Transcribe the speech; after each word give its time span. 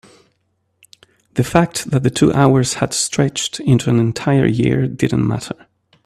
the 1.33 1.43
fact 1.43 1.91
that 1.91 2.01
the 2.01 2.09
two 2.09 2.33
hours 2.33 2.73
had 2.73 2.91
stretched 2.91 3.59
into 3.59 3.87
an 3.91 3.99
entire 3.99 4.47
year 4.47 4.87
didn't 4.87 5.27
matter. 5.27 5.67